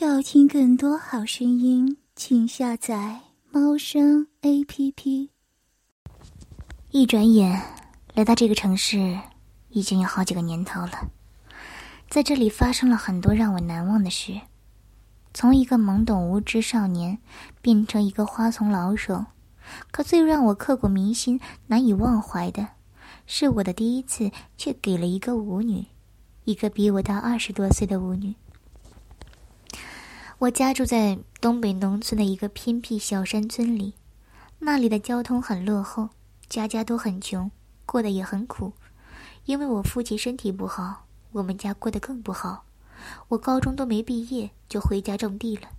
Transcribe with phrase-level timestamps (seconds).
[0.00, 3.18] 要听更多好声音，请下载
[3.50, 5.30] 猫声 A P P。
[6.92, 7.60] 一转眼
[8.14, 9.18] 来到这个城市，
[9.70, 11.10] 已经有好几个年头了。
[12.08, 14.40] 在这里发生了很多让我难忘的事，
[15.34, 17.18] 从一个懵懂无知少年
[17.60, 19.24] 变成一个花丛老手。
[19.90, 22.68] 可最让我刻骨铭心、难以忘怀的，
[23.26, 25.86] 是我的第一次却给了一个舞女，
[26.44, 28.36] 一个比我大二十多岁的舞女。
[30.40, 33.94] 我家住在东北农村的一个偏僻小山村里，
[34.60, 36.10] 那里的交通很落后，
[36.48, 37.50] 家家都很穷，
[37.84, 38.72] 过得也很苦。
[39.46, 42.66] 因为我父亲身体不好，我们家过得更不好。
[43.26, 45.70] 我高中都没毕业就回家种地了。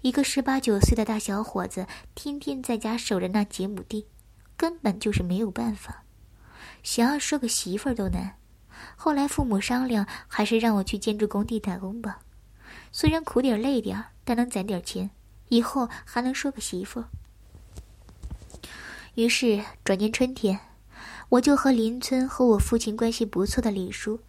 [0.00, 4.06] 一个十八九岁的大小伙子，天天在家守着那几亩地，
[4.56, 6.04] 根本就是没有办法。
[6.82, 8.36] 想要说个媳妇儿都难。
[8.96, 12.20] 后来父母商量，还是让我去建筑工地打工吧。
[12.92, 15.10] 虽然苦点累点但能攒点钱，
[15.48, 17.04] 以后还能说个媳妇。
[19.14, 20.58] 于是转年春天，
[21.28, 24.20] 我就和邻村和我父亲关系不错的李叔，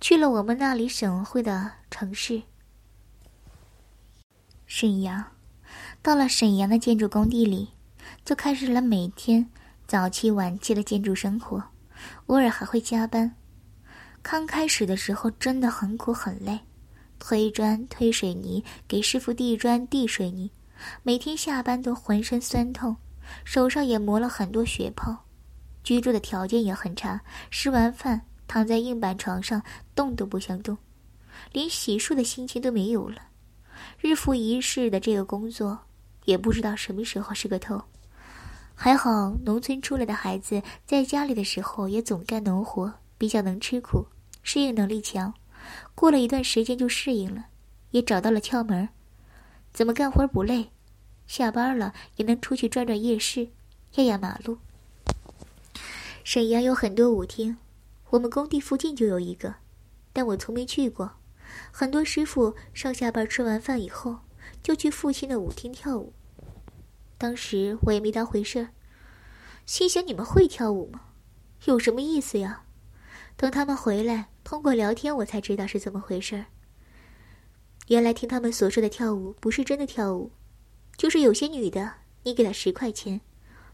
[0.00, 2.42] 去了我们那里省会的城市
[4.66, 5.24] 沈阳。
[6.02, 7.70] 到了沈阳的建筑工地里，
[8.24, 9.48] 就开始了每天
[9.86, 11.62] 早期晚期的建筑生活，
[12.26, 13.36] 偶尔还会加班。
[14.20, 16.60] 刚开始的时候真的很苦很累。
[17.22, 20.50] 推砖、推水泥，给师傅递砖、递水泥，
[21.04, 22.96] 每天下班都浑身酸痛，
[23.44, 25.16] 手上也磨了很多血泡。
[25.84, 29.62] 居住的条件也很差，吃完饭躺在硬板床上
[29.94, 30.76] 动都不想动，
[31.52, 33.22] 连洗漱的心情都没有了。
[34.00, 35.78] 日复一日的这个工作，
[36.24, 37.80] 也不知道什么时候是个头。
[38.74, 44.04] 还好，农村出来的孩子在家里的时候也总干农活，比较能吃苦，
[44.42, 45.32] 适应能力强。
[45.94, 47.46] 过了一段时间就适应了，
[47.90, 48.88] 也找到了窍门
[49.72, 50.70] 怎么干活不累，
[51.26, 53.48] 下班了也能出去转转夜市，
[53.94, 54.58] 压压马路。
[56.24, 57.56] 沈阳有很多舞厅，
[58.10, 59.56] 我们工地附近就有一个，
[60.12, 61.12] 但我从没去过。
[61.70, 64.20] 很多师傅上下班吃完饭以后，
[64.62, 66.12] 就去附近的舞厅跳舞。
[67.18, 68.68] 当时我也没当回事儿，
[69.66, 71.02] 心想你们会跳舞吗？
[71.66, 72.64] 有什么意思呀？
[73.36, 74.28] 等他们回来。
[74.44, 76.46] 通过聊天，我才知道是怎么回事儿。
[77.88, 80.30] 原来听他们所说的跳舞，不是真的跳舞，
[80.96, 83.20] 就是有些女的，你给她十块钱，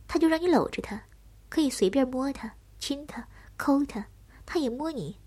[0.06, 1.02] 她就让你搂着她，
[1.48, 4.06] 可以随便摸她、亲她、抠她，
[4.46, 5.18] 她也摸你。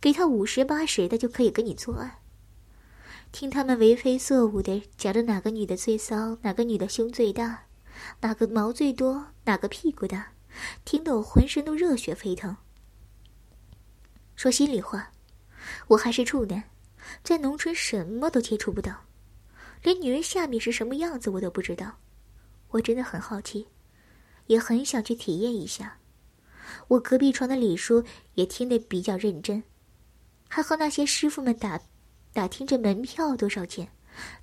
[0.00, 2.20] 给她五十八十的，就可以跟你做爱。
[3.32, 7.64] 听他们为非作舞的讲着哪个女的最骚，哪个女的胸最大，
[8.20, 10.32] 哪个毛最多，哪个屁股大，
[10.84, 12.56] 听得我浑身都热血沸腾。
[14.36, 15.10] 说心里话，
[15.88, 16.62] 我还是处男，
[17.24, 18.94] 在农村什么都接触不到，
[19.82, 21.96] 连女人下面是什么样子我都不知道。
[22.68, 23.66] 我真的很好奇，
[24.46, 25.96] 也很想去体验一下。
[26.88, 28.04] 我隔壁床的李叔
[28.34, 29.62] 也听得比较认真，
[30.48, 31.80] 还和那些师傅们打
[32.34, 33.88] 打听着门票多少钱，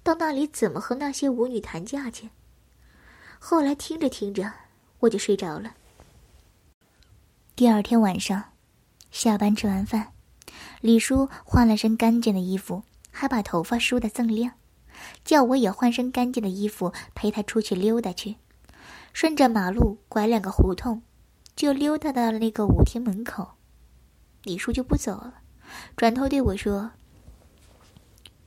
[0.02, 2.32] 到那里怎么和那些舞女谈价钱。
[3.38, 4.52] 后来听着听着，
[5.00, 5.76] 我就睡着了。
[7.56, 8.53] 第二天晚上。
[9.14, 10.12] 下班吃完饭，
[10.82, 12.82] 李叔换了身干净的衣服，
[13.12, 14.54] 还把头发梳得锃亮，
[15.24, 18.38] 叫我也换身干净的衣服陪他出去溜达去。
[19.14, 21.04] 顺着马路拐两个胡同，
[21.56, 23.52] 就溜达到了那个舞厅门口。
[24.42, 25.36] 李叔就不走了，
[25.96, 26.90] 转头对我说：“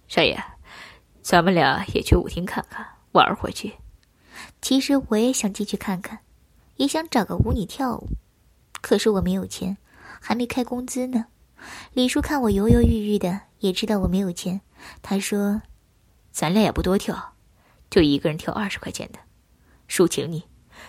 [0.09, 0.37] 少爷，
[1.22, 3.75] 咱们俩也去舞厅看看，玩会去。”
[4.60, 6.19] 其实我也想进去看看，
[6.75, 8.09] 也想找个舞女跳舞，
[8.82, 9.78] 可是我没有钱。
[10.21, 11.27] 还没开工资呢，
[11.93, 14.60] 李叔看我犹犹豫豫的，也知道我没有钱。
[15.03, 15.60] 他说
[16.32, 17.34] ：“咱俩也不多跳，
[17.91, 19.19] 就一个人跳二十块钱的，
[19.88, 20.44] 叔请你，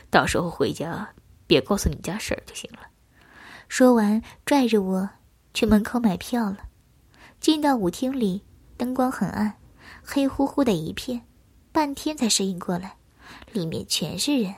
[0.10, 1.08] 到时候回家
[1.46, 2.80] 别告诉你家婶儿就行了。”
[3.70, 5.10] 说完，拽着我
[5.54, 6.60] 去门口买票了。
[7.40, 8.42] 进到舞厅里，
[8.78, 9.54] 灯光很暗，
[10.04, 11.22] 黑乎乎的一片，
[11.72, 12.96] 半天才适应过来，
[13.52, 14.56] 里面全是人，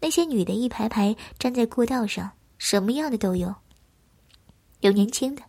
[0.00, 3.54] 那些女的一排排站在过道上，什么样的都有。
[4.80, 5.42] 有年轻的，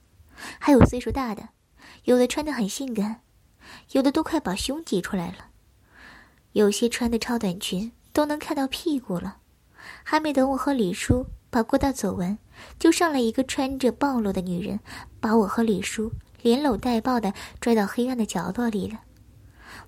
[0.60, 1.50] 还有岁数大的，
[2.04, 3.22] 有的穿的很性感，
[3.92, 5.48] 有的都快把胸挤出来了，
[6.52, 9.38] 有些穿的超短裙都能看到屁股了。
[10.04, 12.38] 还没等我和李叔把过道走完，
[12.78, 14.80] 就上来一个穿着暴露的女人，
[15.20, 16.12] 把我和李叔
[16.42, 19.00] 连搂带抱的拽到黑暗的角落里了。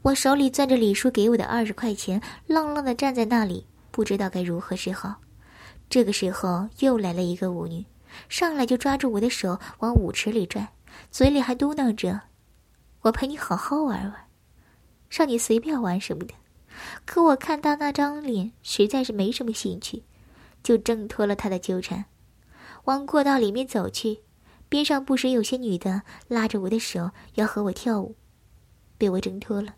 [0.02, 5.18] 我手里攥着李叔给我的二十块钱，愣愣的站在那里，不知道该如何是好。
[5.90, 7.86] 这个时候，又来了一个舞女。
[8.30, 10.74] 上来就抓住我的手往舞池里拽，
[11.12, 12.22] 嘴里还嘟囔着
[13.04, 14.28] ：“我陪你好好玩玩。”
[15.10, 16.34] 让你随便玩什么的。
[17.06, 20.04] 可我看他那张脸，实在是没什么兴趣，
[20.64, 22.06] 就挣脱了他的纠缠，
[22.86, 24.22] 往过道里面走去。
[24.70, 28.16] 边上不时有些女的拉着我的手要和我跳舞，
[28.98, 29.76] 被我挣脱了。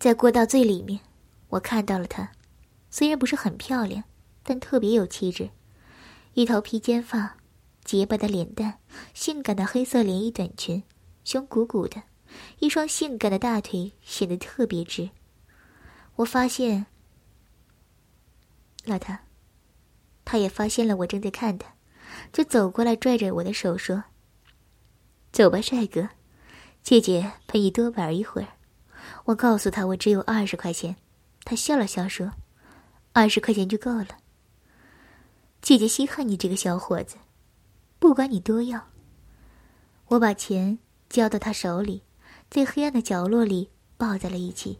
[0.00, 0.98] 在过道最里面，
[1.50, 2.32] 我看到了她，
[2.90, 4.02] 虽然不是很漂亮，
[4.42, 5.50] 但特别有气质，
[6.34, 7.36] 一头披肩发，
[7.84, 8.78] 洁白的脸蛋，
[9.12, 10.82] 性感的黑色连衣短裙，
[11.24, 12.02] 胸鼓鼓的。
[12.60, 15.10] 一双性感的大腿显得特别直。
[16.16, 16.86] 我发现，
[18.86, 19.24] 老大，
[20.24, 21.74] 他也发现了我正在看他，
[22.32, 24.04] 就走过来拽着我的手说
[25.30, 26.08] ：“走吧，帅哥，
[26.82, 28.48] 姐姐陪你多玩一会儿。”
[29.26, 30.96] 我告诉他我只有二十块钱，
[31.44, 32.32] 他笑了笑说
[33.12, 34.08] ：“二十块钱就够了。”
[35.62, 37.16] 姐姐稀罕你这个小伙子，
[38.00, 38.88] 不管你多要。
[40.08, 42.02] 我把钱交到他手里。
[42.50, 44.78] 在黑暗的角落里抱在了一起，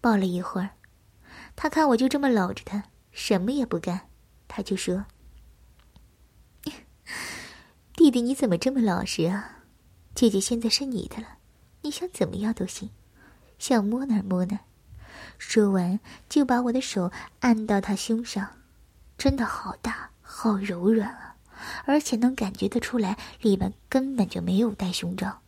[0.00, 0.70] 抱了一会儿，
[1.56, 4.08] 他看我就这么搂着他，什么也不干，
[4.46, 5.06] 他就说
[7.96, 9.64] ：“弟弟你怎么这么老实啊？
[10.14, 11.38] 姐姐现在是你的了，
[11.80, 12.90] 你想怎么样都行，
[13.58, 14.60] 想摸哪摸哪。”
[15.36, 15.98] 说完
[16.28, 17.10] 就把我的手
[17.40, 18.61] 按到他胸上，
[19.16, 21.36] 真的好大，好柔软啊，
[21.84, 25.40] 而且能感觉得出来里面根本就没有带胸罩。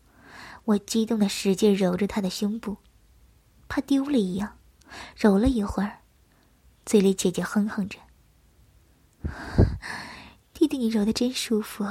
[0.64, 2.78] 我激动的使劲揉着他的胸部，
[3.69, 4.56] 怕丢了一样，
[5.16, 5.99] 揉了一会儿，
[6.87, 7.99] 嘴里姐姐哼哼着
[10.55, 11.84] ：“弟弟，你揉的真舒服，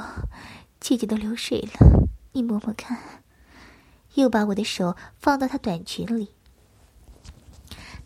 [0.80, 2.98] 姐姐都流水了，你摸摸看。”
[4.14, 6.30] 又把我的手放到她短裙里。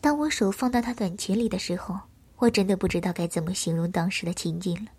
[0.01, 2.01] 当我手放到她短裙里的时候，
[2.39, 4.91] 我真的不知道该怎么形容当时的情景了。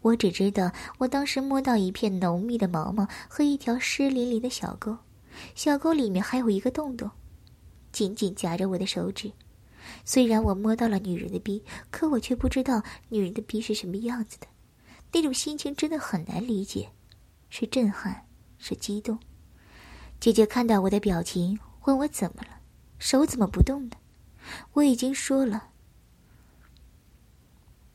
[0.00, 4.96] 我只知道，我当时摸到一片浓密的毛毛和一条湿淋淋的小沟，
[5.54, 7.10] 小沟里面还有一个洞洞，
[7.92, 9.30] 紧紧夹着我的手指。
[10.04, 14.46] 虽然我摸到了女人的逼，可我却不知道女人的逼是什么样子的。
[15.12, 16.88] 那种心情真的很难理解，
[17.50, 18.26] 是震撼，
[18.58, 19.18] 是激动。
[20.18, 22.60] 姐姐看到我的表情，问我怎么了，
[22.98, 23.96] 手怎么不动呢？
[24.72, 25.70] 我已经说了，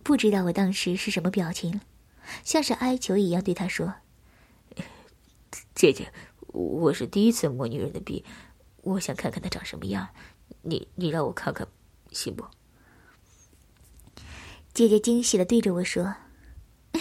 [0.07, 1.81] 不知道我当时是什么表情。
[2.42, 3.95] 像是哀求一样对他说
[5.75, 6.13] ：“姐姐，
[6.48, 8.24] 我是第一次摸女人的逼，
[8.83, 10.07] 我想看看她长什么样，
[10.62, 11.68] 你你让我看看，
[12.13, 12.45] 行不？”
[14.74, 16.15] 姐姐惊喜的对着我说：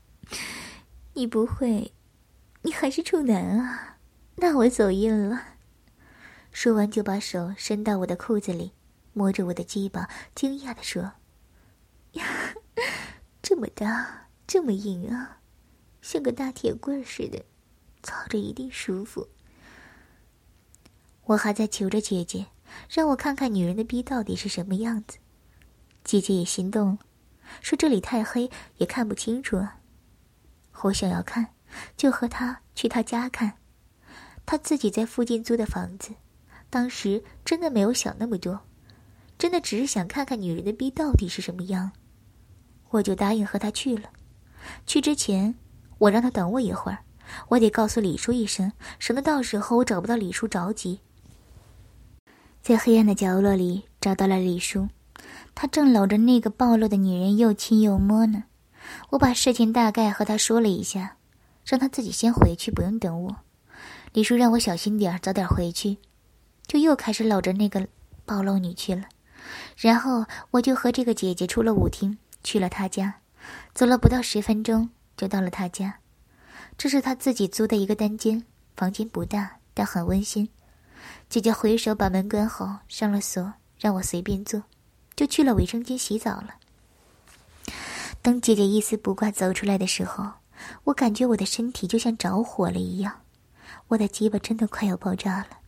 [1.14, 1.94] “你不会，
[2.60, 3.96] 你还是处男啊？
[4.36, 5.42] 那我走运了。”
[6.52, 8.72] 说完就把手伸到我的裤子里，
[9.14, 11.12] 摸着我的鸡巴，惊讶的说：“，
[13.42, 15.40] 这么大！”这么硬啊，
[16.00, 17.44] 像个大铁棍似的，
[18.00, 19.28] 操着一定舒服。
[21.24, 22.46] 我还在求着姐姐，
[22.88, 25.18] 让我看看女人的逼到底是什么样子。
[26.04, 26.98] 姐姐也心动了，
[27.60, 29.80] 说这里太黑，也看不清楚啊。
[30.82, 31.48] 我想要看，
[31.96, 33.58] 就和她去她家看。
[34.46, 36.14] 她自己在附近租的房子，
[36.70, 38.64] 当时真的没有想那么多，
[39.36, 41.90] 真的只是想看看女人的逼到底是什么样。
[42.96, 44.10] 我就答应和他去了。
[44.86, 45.54] 去之前，
[45.98, 46.98] 我让他等我一会儿，
[47.48, 51.00] 我得告诉李叔一声，省得到时候我找不到李叔着急。
[52.62, 54.88] 在黑暗的角落里找到了李叔，
[55.54, 58.44] 他正搂着那个暴露的女人又亲又摸呢。
[59.10, 61.16] 我把事情大概和他说了一下，
[61.64, 63.36] 让他自己先回去，不用等我。
[64.12, 65.98] 李叔让我小心点早点回去，
[66.66, 67.86] 就又开始搂着那个
[68.24, 69.04] 暴露女去了。
[69.76, 73.12] 然后我就和这个姐姐出了舞厅，去了他家。
[73.74, 75.98] 走了不到十分钟，就到了他家。
[76.78, 78.44] 这是他自己租的一个单间，
[78.76, 80.48] 房间不大，但很温馨。
[81.28, 84.62] 姐姐回手把门关好，上了锁，让我随便坐，
[85.16, 86.54] 就去了卫生间洗澡了。
[88.22, 90.30] 等姐姐一丝不挂走出来的时候，
[90.84, 93.22] 我感觉我的身体就像着火了一样，
[93.88, 95.58] 我的鸡巴真的快要爆炸了。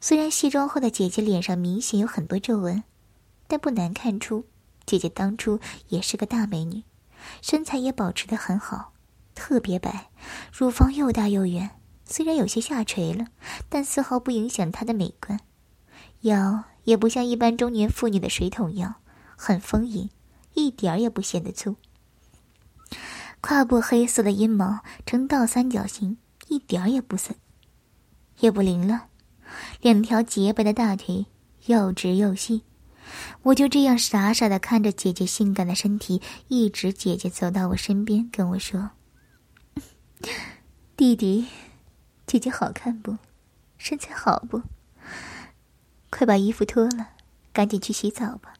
[0.00, 2.82] 虽然卸妆后的姐姐脸上明显有很多皱纹，
[3.46, 4.44] 但不难看出，
[4.88, 6.82] 姐姐当初也是个大美女。
[7.42, 8.94] 身材也保持得很好，
[9.34, 10.08] 特别白，
[10.50, 11.70] 乳房又大又圆，
[12.06, 13.26] 虽然有些下垂了，
[13.68, 15.38] 但丝毫不影响她的美观。
[16.22, 18.94] 腰也不像一般中年妇女的水桶腰，
[19.36, 20.08] 很丰盈，
[20.54, 21.76] 一点儿也不显得粗。
[23.42, 26.16] 胯部黑色的阴毛呈倒三角形，
[26.48, 27.36] 一点儿也不森，
[28.40, 29.08] 也不凌乱。
[29.82, 31.26] 两条洁白的大腿
[31.66, 32.62] 又直又细。
[33.42, 38.90] 我就这样傻傻的看着姐姐性感的身体，一直姐姐走到我身边跟我说
[40.96, 41.46] ：“弟弟，
[42.26, 43.16] 姐姐好看不？
[43.76, 44.62] 身材好不？
[46.10, 47.10] 快把衣服脱了，
[47.52, 48.54] 赶紧去洗澡吧。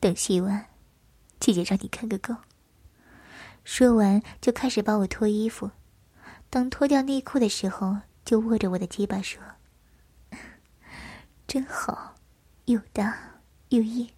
[0.00, 0.66] 等洗完，
[1.38, 2.34] 姐姐让你看个够。
[3.62, 5.70] 说完，就开始帮我脱衣服。
[6.50, 9.40] 等脱掉内裤的时候，就握着我的鸡巴说
[11.46, 12.14] ：“真好，
[12.64, 14.08] 又大又硬。”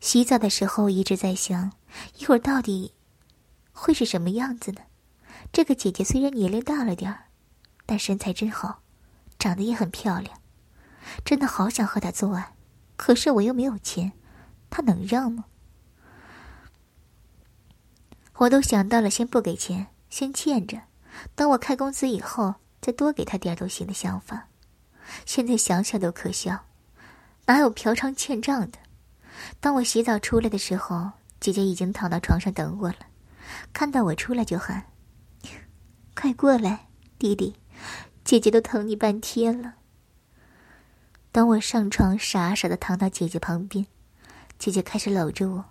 [0.00, 1.72] 洗澡的时候一直在想，
[2.18, 2.94] 一会儿到底
[3.72, 4.80] 会是什么样子呢？
[5.52, 7.26] 这个姐姐虽然年龄大了点儿，
[7.86, 8.82] 但身材真好，
[9.38, 10.40] 长得也很漂亮，
[11.24, 12.54] 真的好想和她做爱，
[12.96, 14.12] 可是我又没有钱，
[14.70, 15.44] 她能让吗？
[18.38, 20.82] 我都想到了，先不给钱，先欠着，
[21.36, 24.48] 等我开工资以后再多给她点都行的想法。
[25.24, 26.66] 现在想想都可笑，
[27.46, 28.78] 哪有嫖娼欠账的？
[29.60, 32.98] 当我洗澡出来的时候，姐姐已经躺到床上等我了，
[33.72, 34.86] 看到我出来就喊
[36.14, 36.88] ：“快过来，
[37.18, 37.56] 弟弟，
[38.24, 39.74] 姐姐都疼你半天了。”
[41.32, 43.86] 当我上床，傻傻的躺到姐姐旁边，
[44.58, 45.64] 姐姐开始搂着我。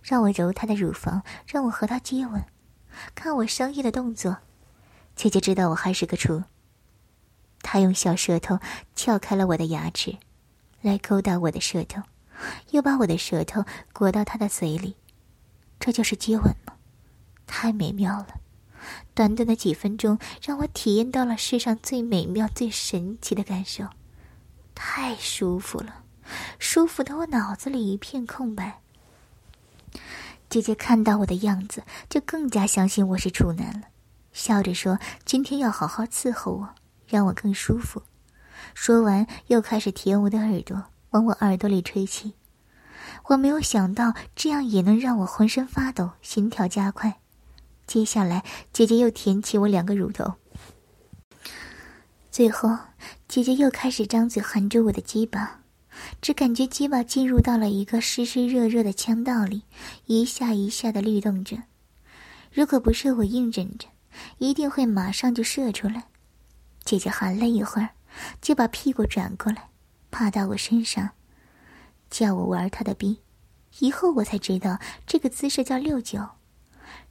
[0.00, 2.44] 让我揉她的乳房，让我和她接吻，
[3.14, 4.38] 看我生硬的动作。
[5.16, 6.44] 姐姐知道我还是个处。
[7.62, 8.58] 他用小舌头
[8.94, 10.16] 撬开了我的牙齿，
[10.80, 12.02] 来勾搭我的舌头，
[12.70, 14.96] 又把我的舌头裹到他的嘴里。
[15.80, 16.74] 这就是接吻吗？
[17.46, 18.40] 太美妙了！
[19.14, 23.84] 短短的几分钟，让我体验到了世上最美妙、最神奇的感受，
[24.74, 26.02] 太舒服了，
[26.58, 28.80] 舒服的我脑子里一片空白。
[30.48, 33.88] 姐姐看到我的样子，就更加相信我是处男了，
[34.32, 36.74] 笑着说：“今天要好好伺候我，
[37.08, 38.02] 让我更舒服。”
[38.74, 42.34] 说完，又开始舔我的耳朵，往我耳朵里吹气。
[43.28, 47.20] 我没有想到这样也能让我浑身发抖，心跳加快。
[47.86, 50.34] 接下来，姐姐又舔起我两个乳头，
[52.30, 52.76] 最后，
[53.26, 55.60] 姐姐又开始张嘴含着我的鸡巴。
[56.20, 59.62] 只感觉鸡巴进入到了一个湿湿热热的腔道里，
[60.06, 61.56] 一下一下的律动着。
[62.52, 63.88] 如果不是我硬忍着，
[64.38, 66.04] 一定会马上就射出来。
[66.88, 67.90] 姐姐含了一会儿，
[68.40, 69.68] 就把屁股转过来，
[70.10, 71.10] 趴到我身上，
[72.08, 73.18] 叫我玩她的逼。
[73.80, 76.26] 以后我才知道这个姿势叫六九。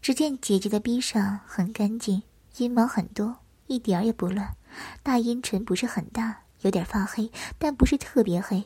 [0.01, 2.23] 只见姐姐的逼上很干净，
[2.57, 4.55] 阴毛很多，一点儿也不乱。
[5.03, 8.65] 大阴唇不是很大，有点发黑，但不是特别黑。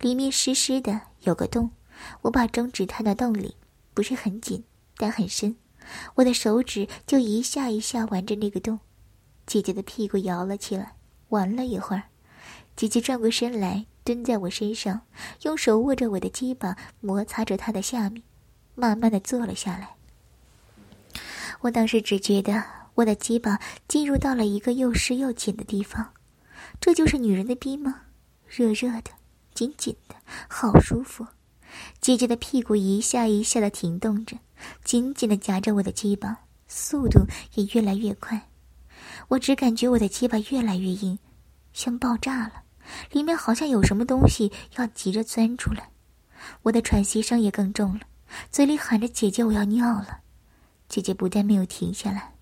[0.00, 1.70] 里面湿湿的，有个洞，
[2.20, 3.56] 我把中指探到洞里，
[3.94, 4.64] 不是很紧，
[4.98, 5.56] 但很深。
[6.16, 8.80] 我的手指就一下一下玩着那个洞。
[9.46, 10.94] 姐姐的屁股摇了起来，
[11.28, 12.04] 玩了一会儿，
[12.76, 15.02] 姐姐转过身来，蹲在我身上，
[15.42, 18.22] 用手握着我的鸡巴，摩擦着她的下面，
[18.74, 19.96] 慢慢的坐了下来。
[21.60, 22.62] 我当时只觉得
[22.94, 26.12] 我的鸡巴进入到了一个又湿又紧的地方，
[26.80, 28.02] 这就是女人的逼吗？
[28.48, 29.10] 热热的。
[29.54, 30.14] 紧紧的，
[30.48, 31.26] 好舒服。
[32.00, 34.38] 姐姐的屁股一下一下的停动着，
[34.82, 38.48] 紧紧的夹着我的鸡巴，速度也越来越快。
[39.28, 41.18] 我只感觉我的鸡巴越来越硬，
[41.72, 42.62] 像爆炸了，
[43.10, 45.90] 里面好像有什么东西要急着钻出来。
[46.62, 48.00] 我的喘息声也更重了，
[48.50, 50.20] 嘴里喊着：“姐姐，我要尿了。”
[50.88, 52.34] 姐姐不但没有停下来，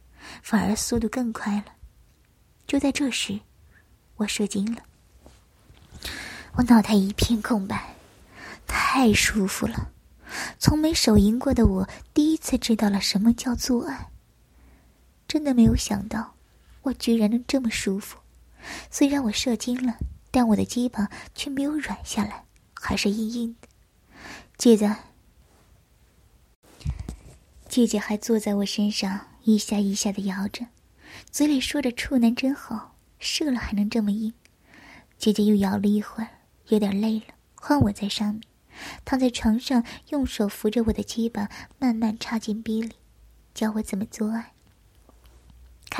[0.42, 1.66] 反而速度更快了。
[2.66, 3.38] 就在这时，
[4.16, 4.82] 我射精了。
[6.54, 7.94] 我脑袋一片空白，
[8.66, 9.92] 太舒服了。
[10.58, 14.08] 从没手淫过的我，第一次知道了什么叫做爱。
[15.28, 16.34] 真的没有想到，
[16.82, 18.18] 我居然能这么舒服。
[18.90, 19.96] 虽然我射精了，
[20.30, 22.44] 但我的鸡巴却没有软下来，
[22.74, 23.68] 还是硬硬的。
[24.56, 24.96] 姐姐，
[27.68, 30.66] 姐姐还坐在我身上，一下一下的摇着，
[31.30, 34.32] 嘴里说着“处男真好，射了还能这么硬。”
[35.16, 36.28] 姐姐又摇了一会儿。
[36.68, 38.42] 有点累了，换我在上面，
[39.04, 41.48] 躺在床上，用手扶着我的鸡巴，
[41.80, 42.94] 慢慢插进逼里，
[43.52, 44.52] 教我怎么做爱。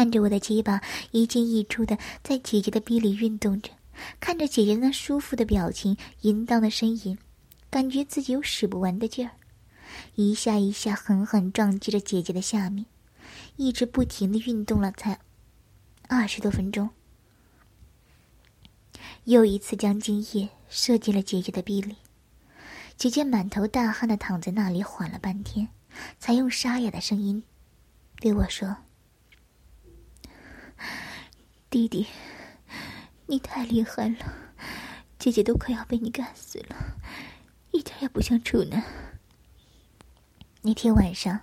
[0.00, 0.80] 看着我的鸡巴
[1.11, 3.71] 一进一出的在姐姐的逼里运动着，
[4.19, 7.19] 看着姐姐那舒服的表情、淫荡的呻吟，
[7.69, 9.33] 感觉自己有使不完的劲儿，
[10.14, 12.87] 一下一下狠狠撞击着姐姐的下面，
[13.57, 15.21] 一直不停的运动了才
[16.09, 16.88] 二十多分钟。
[19.25, 21.97] 又一次将精液射进了姐姐的臂里，
[22.97, 25.69] 姐姐满头大汗的躺在那里，缓了半天，
[26.19, 27.45] 才用沙哑的声音
[28.19, 28.78] 对我说
[31.71, 32.05] ：“弟弟，
[33.27, 34.17] 你太厉害了，
[35.21, 36.75] 姐姐都快要被你干死了，
[37.71, 38.83] 一点也不像处男。”
[40.62, 41.39] 那天晚上，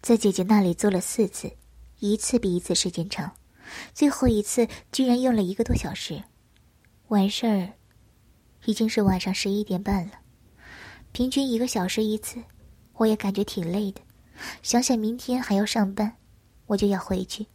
[0.00, 1.50] 在姐姐那里做了四次，
[1.98, 3.32] 一次比一次时间长，
[3.92, 6.22] 最后一次居然用了一个多小时。
[7.08, 7.72] 完事儿，
[8.66, 10.12] 已经是晚上十一点半了。
[11.10, 12.40] 平均一个小时一次，
[12.92, 14.00] 我也感觉挺累的。
[14.62, 16.16] 想想明天还要上班，
[16.66, 17.48] 我就要回去。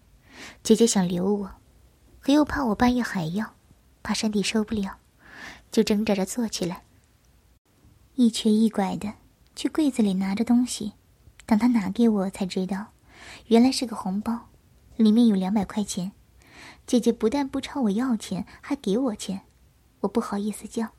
[0.62, 1.52] 姐姐想留我，
[2.22, 3.56] 可又怕我半夜还要，
[4.04, 4.98] 怕身体受不了，
[5.72, 6.84] 就挣扎着坐起来，
[8.14, 9.14] 一瘸一拐的
[9.56, 10.94] 去柜子里拿着东西。
[11.48, 12.94] 等他拿给我，才知道，
[13.48, 14.50] 原来是个红包，
[14.96, 16.12] 里面有两百块钱。
[16.86, 19.42] 姐姐不但不朝我要钱，还给我钱，
[20.02, 20.90] 我不好意思叫。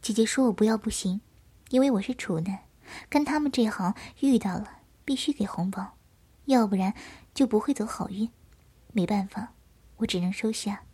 [0.00, 1.20] 姐姐说我不要不行，
[1.70, 2.60] 因为我是处男，
[3.08, 5.96] 跟他们这行遇到了必须给红包，
[6.44, 6.94] 要不然
[7.34, 8.30] 就不会走好运。
[8.92, 9.52] 没办法，
[10.04, 10.84] 我只能收下。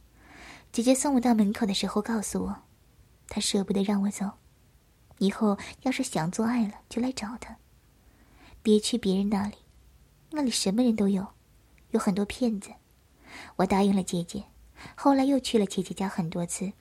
[0.72, 2.62] 姐姐送我到门口的时候告诉我，
[3.28, 4.30] 她舍不得让我走，
[5.18, 7.56] 以后要是想做爱了就来找她，
[8.62, 9.56] 别去别人那里，
[10.30, 11.26] 那里什么人都有，
[11.90, 12.70] 有很多骗子。
[13.56, 14.44] 我答应了姐姐，
[14.94, 16.72] 后来又去了姐姐家很多次，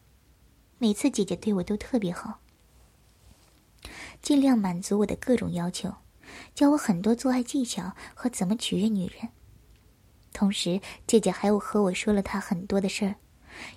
[0.77, 2.39] 每次姐姐对我都特别好，
[4.21, 5.95] 尽量满足我的各种要求，
[6.53, 9.29] 教我很多做爱技巧和怎么取悦女人。
[10.33, 13.15] 同时，姐姐还有和我说了她很多的事儿。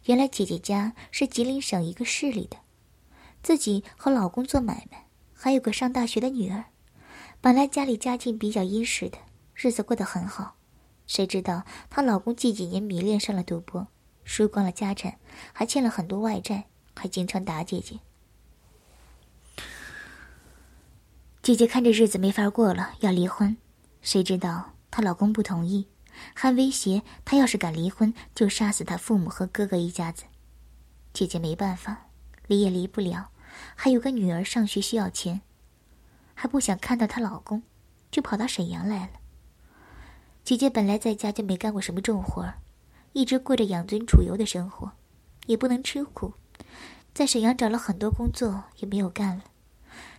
[0.05, 2.57] 原来姐姐家是吉林省一个市里的，
[3.43, 6.65] 自己和老公做买卖，还有个上大学的女儿。
[7.41, 9.19] 本来家里家境比较殷实的，
[9.55, 10.57] 日子过得很好。
[11.07, 13.89] 谁知道她老公近几年迷恋上了赌博，
[14.23, 15.19] 输光了家产，
[15.53, 17.99] 还欠了很多外债，还经常打姐姐。
[21.43, 23.57] 姐姐看这日子没法过了，要离婚。
[24.01, 25.89] 谁知道她老公不同意，
[26.35, 30.25] 还威胁她要是敢离婚，就杀死她父母和哥哥一家子。
[31.13, 32.09] 姐姐没办法，
[32.47, 33.31] 离也离不了，
[33.75, 35.43] 还有个女儿上学需要钱，
[36.35, 37.63] 还不想看到她老公，
[38.11, 39.13] 就跑到沈阳来了。
[40.45, 42.53] 姐姐本来在家就没干过什么重活
[43.13, 44.93] 一直过着养尊处优的生活，
[45.47, 46.33] 也不能吃苦，
[47.13, 49.45] 在沈阳找了很多工作也没有干了，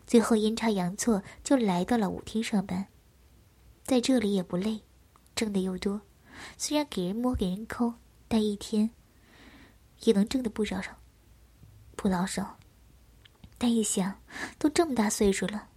[0.06, 2.86] 最后阴差阳错就来到了舞厅上班，
[3.84, 4.84] 在这里也不累，
[5.44, 6.00] 挣的又多，
[6.58, 7.94] 虽然给人摸给人抠，
[8.30, 8.90] 但一天
[10.04, 10.98] 也能挣的不少少，
[11.98, 12.58] 不老少，
[13.58, 14.22] 但一想，
[14.58, 15.68] 都这么大岁数了，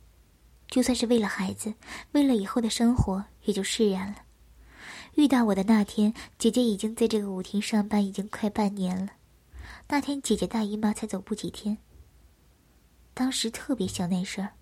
[0.68, 1.74] 就算是为了孩子，
[2.12, 4.18] 为了以后的生活，也就释然了。
[5.16, 9.14] 遇到我的那天，姐姐已经在这个舞厅上班已经快半年了。
[9.88, 11.76] 那天姐姐大姨妈才走不几天。
[13.14, 14.52] 当时特别想那事儿，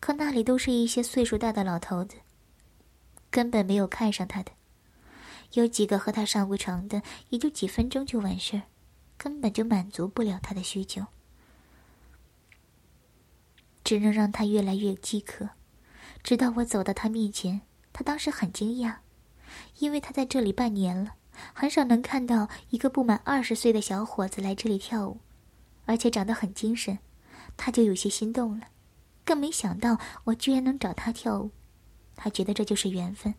[0.00, 2.16] 可那里都是一些岁数大的老头子，
[3.32, 4.52] 根本没有看上他的。
[5.54, 8.62] 有几个和他上过床的，也就几分钟就完事儿，
[9.18, 11.06] 根本就满足不了他的需求，
[13.82, 15.48] 只能让他越来越饥渴。
[16.22, 18.98] 直到我走到他面前，他当时很惊讶。
[19.80, 21.16] 因为他在这里半年了，
[21.52, 25.18] 很少能看到一个不满二十岁的小伙子来这里跳舞，
[25.84, 26.98] 而且长得很精神，
[27.58, 28.68] 他就有些心动了。
[29.24, 31.50] 更没想到我居然能找他跳舞，
[32.16, 33.34] 他觉得这就是缘分。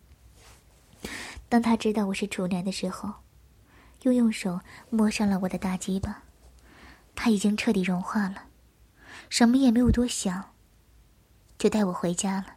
[1.49, 3.13] 当他知道我是处男的时候，
[4.01, 4.59] 又用手
[4.89, 6.23] 摸上了我的大鸡巴，
[7.15, 8.45] 他已经彻底融化了，
[9.29, 10.53] 什么也没有多想，
[11.57, 12.55] 就带我回家了。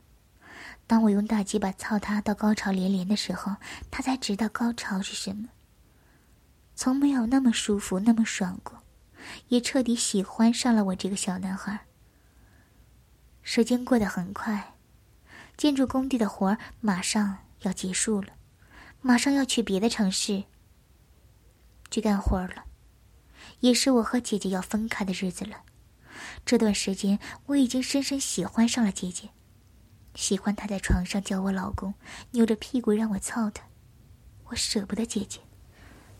[0.86, 3.56] 当我用大鸡巴操他到高潮连连的时候，
[3.90, 5.48] 他才知道高潮是什么。
[6.74, 8.82] 从没有那么舒服、那么爽过，
[9.48, 11.80] 也彻底喜欢上了我这个小男孩。
[13.42, 14.75] 时间过得很快，
[15.56, 18.34] 建筑工地的活儿马上要结束了，
[19.00, 20.44] 马上要去别的城市
[21.90, 22.64] 去干活了，
[23.60, 25.62] 也是我和姐姐要分开的日子了。
[26.44, 29.30] 这段时间，我已经深深喜欢上了姐姐。
[30.14, 31.94] 喜欢她在床上叫我老公，
[32.30, 33.64] 扭着屁股让我操她，
[34.46, 35.40] 我舍不得姐姐，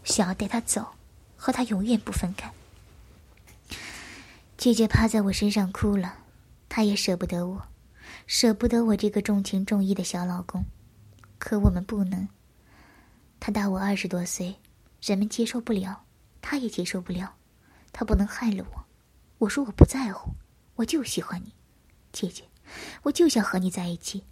[0.05, 0.95] 想要带她走，
[1.37, 2.53] 和她永远不分开。
[4.57, 6.19] 姐姐趴在我身上哭了，
[6.69, 7.69] 她也舍不得我，
[8.27, 10.65] 舍不得我这个重情重义的小老公，
[11.39, 12.29] 可我们不能。
[13.39, 14.57] 他大我二十多岁，
[15.03, 16.05] 人们接受不了，
[16.41, 17.35] 他也接受不了，
[17.93, 18.85] 他不能害了我。
[19.39, 20.33] 我说我不在乎，
[20.77, 21.53] 我就喜欢你，
[22.13, 22.45] 姐姐。
[23.03, 24.25] 我就想和你在一起。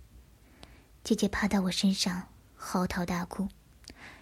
[1.04, 3.46] 姐姐趴到我身上嚎啕大哭，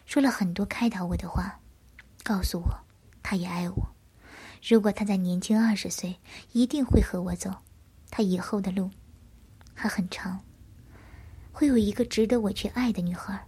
[0.04, 1.60] 说了很多开导我的话，
[2.22, 2.78] 告诉我
[3.22, 3.88] 她也爱我。
[4.62, 6.18] 如果她再年轻二十岁，
[6.52, 7.54] 一定会和我走。
[8.10, 8.90] 她以后的路
[9.74, 10.44] 还很长，
[11.52, 13.46] 会有一个值得我去爱的女孩，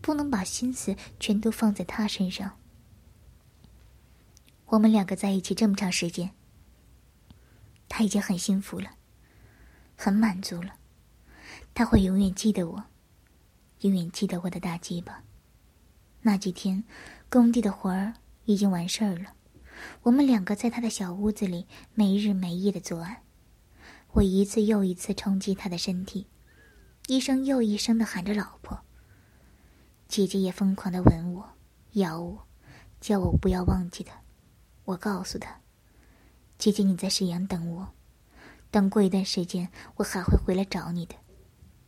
[0.00, 2.58] 不能把心思全都放在她身上。
[4.66, 6.30] 我们两个在一起这么长时间，
[7.88, 8.92] 他已经很幸福了。
[9.94, 10.74] 很满足了，
[11.74, 12.84] 他会永远记得我，
[13.82, 15.22] 永远记得我的大鸡巴。
[16.22, 16.82] 那几天，
[17.28, 18.14] 工地的活儿
[18.46, 19.34] 已经完事儿了，
[20.02, 23.21] 我们两个在他的小屋子里没日没夜的作案。
[24.12, 26.26] 我一次又一次冲击他的身体，
[27.06, 28.80] 一声又一声的喊着“老婆”。
[30.06, 31.54] 姐姐也疯狂的吻我、
[31.92, 32.46] 咬我，
[33.00, 34.20] 叫我不要忘记他。
[34.84, 35.60] 我告诉他
[36.58, 37.94] ：“姐姐，你在沈阳等我，
[38.70, 41.14] 等过一段时间，我还会回来找你的。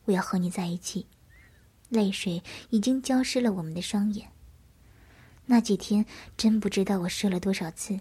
[0.07, 1.07] 我要和你在一起。”
[1.91, 4.33] 泪水已经浇湿了我们的双眼。
[5.45, 6.07] 那几天
[6.37, 8.01] 真不知道我射了多少次，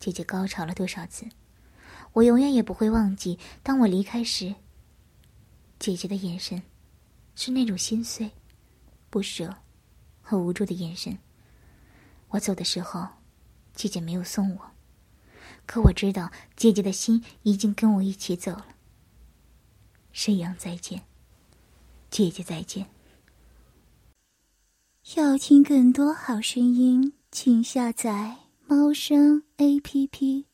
[0.00, 1.26] 姐姐高潮了多少次，
[2.12, 3.38] 我永远也不会忘记。
[3.62, 4.54] 当我离开时，
[5.78, 6.62] 姐姐的眼神
[7.34, 8.30] 是那种心碎、
[9.10, 9.54] 不舍
[10.20, 11.18] 和无助的眼神。
[12.28, 13.06] 我走的时候，
[13.74, 14.70] 姐姐没有送我，
[15.66, 18.66] 可我知道姐姐的心已经跟我一起走了。
[20.12, 21.02] 沈阳再见，
[22.10, 22.86] 姐姐再见。
[25.16, 30.51] 要听更多好声音，请下载猫声 A P P。